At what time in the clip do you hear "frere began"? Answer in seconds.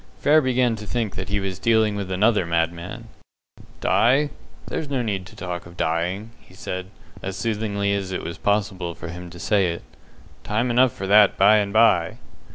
0.17-0.75